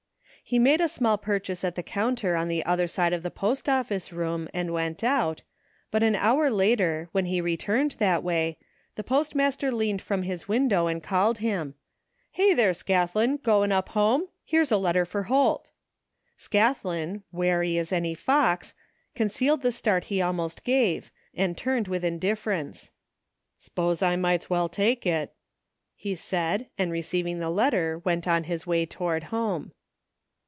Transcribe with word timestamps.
He 0.43 0.59
made 0.59 0.81
a 0.81 0.89
small 0.89 1.17
purchase 1.17 1.63
at 1.63 1.75
the 1.75 1.83
coimter 1.83 2.35
on 2.37 2.49
the 2.49 2.65
other 2.65 2.85
side 2.85 3.13
of 3.13 3.23
the 3.23 3.31
post 3.31 3.69
office 3.69 4.11
room, 4.11 4.49
and 4.53 4.73
went 4.73 5.01
out, 5.01 5.43
but 5.91 6.03
an 6.03 6.13
hour 6.13 6.49
later, 6.49 7.07
when 7.13 7.23
he 7.27 7.39
rettuned 7.39 7.95
that 7.99 8.21
way, 8.21 8.57
the 8.95 9.03
post 9.03 9.33
master 9.33 9.71
leaned 9.71 10.01
from 10.01 10.23
his 10.23 10.49
window 10.49 10.87
and 10.87 11.01
called 11.01 11.37
him." 11.37 11.75
Hey, 12.33 12.53
there, 12.53 12.73
Scathlin, 12.73 13.37
goin' 13.41 13.71
up 13.71 13.89
home? 13.89 14.27
Here's 14.43 14.73
a 14.73 14.77
letter 14.77 15.05
fer 15.05 15.23
Holt." 15.23 15.71
Scathlin, 16.37 17.23
wary 17.31 17.77
as 17.77 17.93
any 17.93 18.13
fox, 18.13 18.73
concealed 19.15 19.61
the 19.61 19.71
start 19.71 20.05
he 20.05 20.21
almost 20.21 20.65
gave, 20.65 21.11
and 21.33 21.55
turned 21.57 21.87
with 21.87 22.03
indifference." 22.03 22.91
'Spose 23.57 24.01
I 24.03 24.17
might's 24.17 24.49
well 24.49 24.67
take 24.67 25.05
it," 25.05 25.33
he 25.95 26.13
said, 26.13 26.67
and 26.77 26.91
receiv 26.91 27.25
ing 27.25 27.39
the 27.39 27.49
letter, 27.49 27.99
went 27.99 28.27
on 28.27 28.43
his 28.45 28.67
way 28.67 28.85
toward 28.85 29.25
home. 29.25 29.71